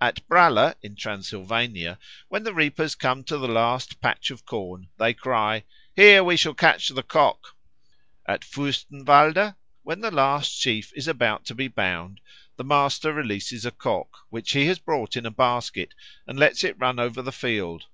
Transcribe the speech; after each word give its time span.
At 0.00 0.24
Braller, 0.28 0.76
in 0.82 0.94
Transylvania, 0.94 1.98
when 2.28 2.44
the 2.44 2.54
reapers 2.54 2.94
come 2.94 3.24
to 3.24 3.36
the 3.36 3.48
last 3.48 4.00
patch 4.00 4.30
of 4.30 4.46
corn, 4.46 4.86
they 4.98 5.12
cry, 5.12 5.64
"Here 5.96 6.22
we 6.22 6.36
shall 6.36 6.54
catch 6.54 6.90
the 6.90 7.02
Cock." 7.02 7.56
At 8.24 8.42
Fürstenwalde, 8.42 9.56
when 9.82 10.00
the 10.00 10.12
last 10.12 10.52
sheaf 10.52 10.92
is 10.94 11.08
about 11.08 11.44
to 11.46 11.56
be 11.56 11.66
bound, 11.66 12.20
the 12.54 12.62
master 12.62 13.12
releases 13.12 13.66
a 13.66 13.72
cock, 13.72 14.18
which 14.30 14.52
he 14.52 14.66
has 14.66 14.78
brought 14.78 15.16
in 15.16 15.26
a 15.26 15.32
basket, 15.32 15.92
and 16.24 16.38
lets 16.38 16.62
it 16.62 16.78
run 16.78 17.00
over 17.00 17.20
the 17.20 17.32
field. 17.32 17.86